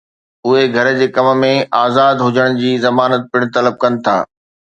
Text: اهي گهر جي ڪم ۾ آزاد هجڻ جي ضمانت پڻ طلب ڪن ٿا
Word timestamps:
اهي 0.45 0.63
گهر 0.75 0.87
جي 0.99 1.07
ڪم 1.17 1.27
۾ 1.41 1.51
آزاد 1.81 2.17
هجڻ 2.25 2.57
جي 2.61 2.71
ضمانت 2.85 3.31
پڻ 3.31 3.41
طلب 3.55 3.73
ڪن 3.85 4.01
ٿا 4.09 4.17